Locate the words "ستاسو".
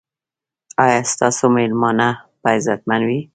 1.13-1.45